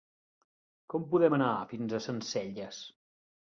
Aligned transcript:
Com 0.93 1.05
podem 1.11 1.37
anar 1.39 1.51
fins 1.75 1.95
a 1.95 2.03
Sencelles? 2.09 2.85